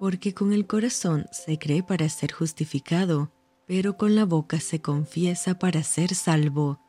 porque 0.00 0.32
con 0.32 0.54
el 0.54 0.66
corazón 0.66 1.26
se 1.30 1.58
cree 1.58 1.82
para 1.82 2.08
ser 2.08 2.32
justificado, 2.32 3.30
pero 3.66 3.98
con 3.98 4.14
la 4.14 4.24
boca 4.24 4.58
se 4.58 4.80
confiesa 4.80 5.58
para 5.58 5.82
ser 5.82 6.14
salvo. 6.14 6.80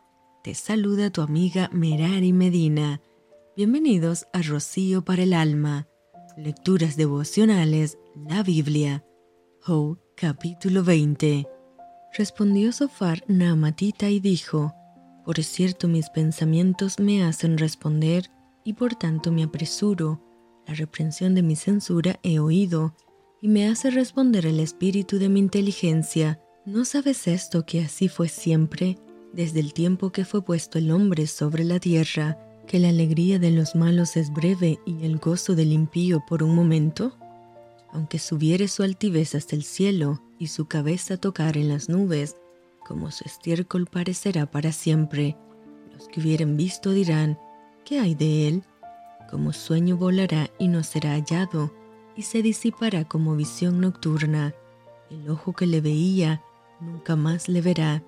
Te 0.46 0.56
saluda 0.56 1.10
tu 1.10 1.22
amiga 1.22 1.70
Merari 1.74 2.32
Medina. 2.32 3.02
Bienvenidos 3.58 4.28
a 4.32 4.42
Rocío 4.42 5.04
para 5.04 5.24
el 5.24 5.34
Alma. 5.34 5.90
Lecturas 6.38 6.96
devocionales, 6.96 7.98
la 8.16 8.44
Biblia. 8.44 9.04
Job, 9.60 10.00
capítulo 10.16 10.82
20. 10.86 11.46
Respondió 12.18 12.72
Sofar 12.72 13.26
Naamatita 13.28 14.10
y 14.10 14.22
dijo, 14.22 14.74
Por 15.26 15.44
cierto 15.44 15.90
mis 15.90 16.10
pensamientos 16.10 16.98
me 16.98 17.26
hacen 17.26 17.58
responder, 17.58 18.32
y 18.64 18.72
por 18.72 18.96
tanto 18.96 19.34
me 19.34 19.44
apresuro 19.44 20.31
la 20.68 20.74
reprensión 20.74 21.36
de 21.36 21.42
mi 21.42 21.56
censura 21.56 22.20
he 22.24 22.40
oído, 22.40 22.96
y 23.42 23.48
me 23.48 23.68
hace 23.68 23.90
responder 23.90 24.46
el 24.46 24.60
espíritu 24.60 25.18
de 25.18 25.30
mi 25.30 25.40
inteligencia. 25.40 26.40
¿No 26.66 26.86
sabes 26.86 27.28
esto 27.28 27.66
que 27.66 27.82
así 27.82 28.08
fue 28.08 28.30
siempre, 28.30 28.98
desde 29.34 29.60
el 29.60 29.74
tiempo 29.74 30.12
que 30.12 30.26
fue 30.26 30.44
puesto 30.44 30.78
el 30.78 30.92
hombre 30.92 31.26
sobre 31.26 31.64
la 31.64 31.80
tierra, 31.80 32.38
que 32.68 32.78
la 32.78 32.90
alegría 32.90 33.40
de 33.40 33.52
los 33.52 33.76
malos 33.76 34.16
es 34.16 34.32
breve 34.32 34.80
y 34.86 35.04
el 35.06 35.18
gozo 35.18 35.56
del 35.56 35.72
impío 35.72 36.24
por 36.28 36.44
un 36.44 36.54
momento? 36.54 37.18
Aunque 37.92 38.20
subiere 38.20 38.68
su 38.68 38.84
altivez 38.84 39.34
hasta 39.36 39.56
el 39.56 39.64
cielo 39.64 40.22
y 40.38 40.48
su 40.48 40.68
cabeza 40.68 41.18
tocar 41.18 41.58
en 41.58 41.68
las 41.68 41.90
nubes, 41.90 42.38
como 42.86 43.12
su 43.12 43.26
estiércol 43.26 43.88
parecerá 43.88 44.50
para 44.50 44.72
siempre. 44.72 45.36
Los 45.94 46.08
que 46.08 46.20
hubieren 46.20 46.58
visto 46.58 46.92
dirán, 46.92 47.40
¿qué 47.86 48.00
hay 48.00 48.16
de 48.16 48.48
él? 48.48 48.64
Como 49.32 49.54
sueño 49.54 49.96
volará 49.96 50.52
y 50.60 50.68
no 50.68 50.84
será 50.84 51.14
hallado, 51.14 51.74
y 52.16 52.24
se 52.24 52.42
disipará 52.42 53.06
como 53.06 53.38
visión 53.38 53.80
nocturna. 53.80 54.54
El 55.10 55.30
ojo 55.30 55.54
que 55.54 55.66
le 55.66 55.80
veía 55.80 56.44
nunca 56.82 57.16
más 57.16 57.48
le 57.48 57.62
verá, 57.62 58.04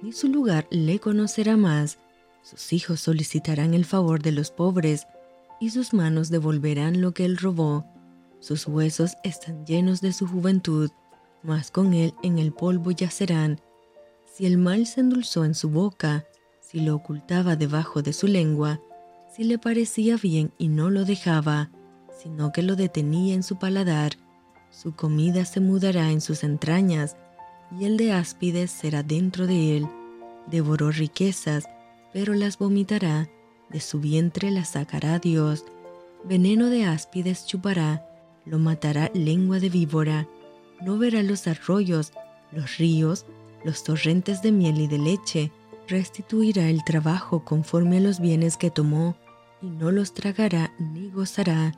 ni 0.00 0.12
su 0.12 0.28
lugar 0.28 0.68
le 0.70 1.00
conocerá 1.00 1.56
más. 1.56 1.98
Sus 2.42 2.72
hijos 2.72 3.00
solicitarán 3.00 3.74
el 3.74 3.84
favor 3.84 4.22
de 4.22 4.32
los 4.32 4.52
pobres, 4.52 5.06
y 5.60 5.70
sus 5.70 5.92
manos 5.92 6.30
devolverán 6.30 7.00
lo 7.00 7.12
que 7.12 7.24
él 7.24 7.36
robó. 7.36 7.84
Sus 8.38 8.68
huesos 8.68 9.16
están 9.24 9.66
llenos 9.66 10.00
de 10.00 10.12
su 10.12 10.28
juventud, 10.28 10.90
mas 11.42 11.72
con 11.72 11.92
él 11.92 12.14
en 12.22 12.38
el 12.38 12.52
polvo 12.52 12.92
yacerán. 12.92 13.60
Si 14.24 14.46
el 14.46 14.56
mal 14.58 14.86
se 14.86 15.00
endulzó 15.00 15.44
en 15.44 15.56
su 15.56 15.70
boca, 15.70 16.24
si 16.60 16.80
lo 16.80 16.94
ocultaba 16.94 17.56
debajo 17.56 18.02
de 18.02 18.12
su 18.12 18.28
lengua, 18.28 18.80
si 19.38 19.44
le 19.44 19.56
parecía 19.56 20.16
bien 20.16 20.52
y 20.58 20.66
no 20.66 20.90
lo 20.90 21.04
dejaba, 21.04 21.70
sino 22.20 22.50
que 22.50 22.60
lo 22.60 22.74
detenía 22.74 23.34
en 23.34 23.44
su 23.44 23.56
paladar, 23.56 24.14
su 24.72 24.96
comida 24.96 25.44
se 25.44 25.60
mudará 25.60 26.10
en 26.10 26.20
sus 26.20 26.42
entrañas, 26.42 27.16
y 27.78 27.84
el 27.84 27.96
de 27.96 28.10
áspides 28.10 28.72
será 28.72 29.04
dentro 29.04 29.46
de 29.46 29.76
él. 29.76 29.88
Devoró 30.48 30.90
riquezas, 30.90 31.66
pero 32.12 32.34
las 32.34 32.58
vomitará, 32.58 33.28
de 33.70 33.78
su 33.78 34.00
vientre 34.00 34.50
las 34.50 34.70
sacará 34.70 35.20
Dios. 35.20 35.64
Veneno 36.24 36.68
de 36.68 36.86
áspides 36.86 37.46
chupará, 37.46 38.04
lo 38.44 38.58
matará 38.58 39.08
lengua 39.14 39.60
de 39.60 39.68
víbora. 39.68 40.26
No 40.84 40.98
verá 40.98 41.22
los 41.22 41.46
arroyos, 41.46 42.12
los 42.50 42.76
ríos, 42.78 43.24
los 43.64 43.84
torrentes 43.84 44.42
de 44.42 44.50
miel 44.50 44.80
y 44.80 44.88
de 44.88 44.98
leche. 44.98 45.52
Restituirá 45.86 46.68
el 46.68 46.82
trabajo 46.82 47.44
conforme 47.44 47.98
a 47.98 48.00
los 48.00 48.18
bienes 48.18 48.56
que 48.56 48.72
tomó 48.72 49.14
y 49.60 49.70
no 49.70 49.90
los 49.90 50.14
tragará 50.14 50.72
ni 50.78 51.10
gozará, 51.10 51.72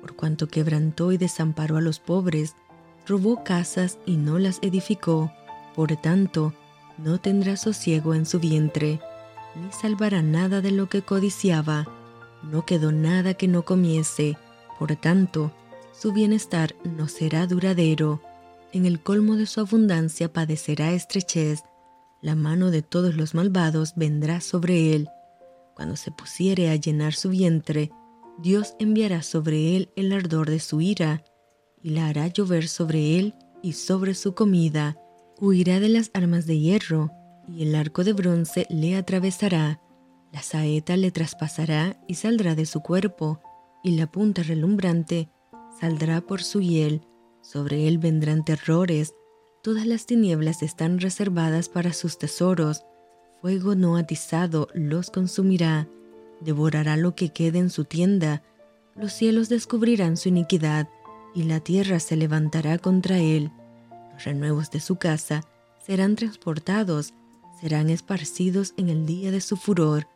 por 0.00 0.16
cuanto 0.16 0.48
quebrantó 0.48 1.12
y 1.12 1.18
desamparó 1.18 1.76
a 1.76 1.80
los 1.80 2.00
pobres, 2.00 2.54
robó 3.06 3.44
casas 3.44 3.98
y 4.06 4.16
no 4.16 4.38
las 4.38 4.58
edificó, 4.62 5.32
por 5.74 5.94
tanto, 5.96 6.54
no 6.98 7.18
tendrá 7.18 7.56
sosiego 7.56 8.14
en 8.14 8.26
su 8.26 8.40
vientre, 8.40 9.00
ni 9.54 9.72
salvará 9.72 10.22
nada 10.22 10.60
de 10.60 10.70
lo 10.70 10.88
que 10.88 11.02
codiciaba, 11.02 11.86
no 12.42 12.64
quedó 12.64 12.92
nada 12.92 13.34
que 13.34 13.48
no 13.48 13.64
comiese, 13.64 14.38
por 14.78 14.94
tanto, 14.96 15.52
su 15.92 16.12
bienestar 16.12 16.74
no 16.84 17.08
será 17.08 17.46
duradero, 17.46 18.20
en 18.72 18.86
el 18.86 19.00
colmo 19.00 19.36
de 19.36 19.46
su 19.46 19.60
abundancia 19.60 20.32
padecerá 20.32 20.92
estrechez, 20.92 21.62
la 22.20 22.34
mano 22.34 22.70
de 22.70 22.82
todos 22.82 23.14
los 23.14 23.34
malvados 23.34 23.94
vendrá 23.96 24.40
sobre 24.40 24.94
él, 24.94 25.08
cuando 25.76 25.96
se 25.96 26.10
pusiere 26.10 26.70
a 26.70 26.76
llenar 26.76 27.12
su 27.12 27.28
vientre, 27.28 27.90
Dios 28.38 28.74
enviará 28.78 29.22
sobre 29.22 29.76
él 29.76 29.90
el 29.94 30.10
ardor 30.12 30.48
de 30.48 30.58
su 30.58 30.80
ira, 30.80 31.22
y 31.82 31.90
la 31.90 32.06
hará 32.08 32.28
llover 32.28 32.66
sobre 32.66 33.18
él 33.18 33.34
y 33.62 33.74
sobre 33.74 34.14
su 34.14 34.34
comida. 34.34 34.96
Huirá 35.38 35.78
de 35.78 35.90
las 35.90 36.10
armas 36.14 36.46
de 36.46 36.58
hierro, 36.58 37.10
y 37.46 37.62
el 37.62 37.74
arco 37.74 38.04
de 38.04 38.14
bronce 38.14 38.66
le 38.70 38.96
atravesará. 38.96 39.82
La 40.32 40.42
saeta 40.42 40.96
le 40.96 41.10
traspasará 41.10 42.00
y 42.08 42.14
saldrá 42.14 42.54
de 42.54 42.64
su 42.64 42.80
cuerpo, 42.80 43.42
y 43.84 43.96
la 43.96 44.10
punta 44.10 44.42
relumbrante 44.42 45.28
saldrá 45.78 46.22
por 46.22 46.42
su 46.42 46.62
hiel. 46.62 47.02
Sobre 47.42 47.86
él 47.86 47.98
vendrán 47.98 48.46
terrores, 48.46 49.14
todas 49.62 49.84
las 49.86 50.06
tinieblas 50.06 50.62
están 50.62 51.00
reservadas 51.00 51.68
para 51.68 51.92
sus 51.92 52.18
tesoros, 52.18 52.82
fuego 53.46 53.76
no 53.76 53.96
atizado 53.96 54.66
los 54.74 55.08
consumirá, 55.12 55.86
devorará 56.40 56.96
lo 56.96 57.14
que 57.14 57.28
quede 57.28 57.60
en 57.60 57.70
su 57.70 57.84
tienda, 57.84 58.42
los 58.96 59.12
cielos 59.12 59.48
descubrirán 59.48 60.16
su 60.16 60.30
iniquidad, 60.30 60.88
y 61.32 61.44
la 61.44 61.60
tierra 61.60 62.00
se 62.00 62.16
levantará 62.16 62.76
contra 62.78 63.18
él. 63.18 63.52
Los 64.12 64.24
renuevos 64.24 64.72
de 64.72 64.80
su 64.80 64.96
casa 64.96 65.44
serán 65.80 66.16
transportados, 66.16 67.14
serán 67.60 67.88
esparcidos 67.88 68.74
en 68.76 68.88
el 68.88 69.06
día 69.06 69.30
de 69.30 69.40
su 69.40 69.56
furor. 69.56 70.08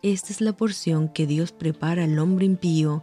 Esta 0.00 0.32
es 0.32 0.40
la 0.40 0.56
porción 0.56 1.10
que 1.10 1.26
Dios 1.26 1.52
prepara 1.52 2.04
al 2.04 2.18
hombre 2.18 2.46
impío, 2.46 3.02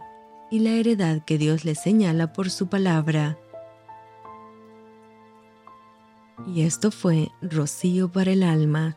y 0.50 0.58
la 0.58 0.70
heredad 0.70 1.24
que 1.24 1.38
Dios 1.38 1.64
le 1.64 1.76
señala 1.76 2.32
por 2.32 2.50
su 2.50 2.66
palabra. 2.66 3.38
Y 6.52 6.62
esto 6.62 6.90
fue 6.90 7.28
Rocío 7.40 8.10
para 8.10 8.32
el 8.32 8.42
alma 8.42 8.96